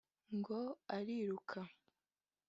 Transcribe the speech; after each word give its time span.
ngo 0.37 0.59
ariruka 0.97 1.59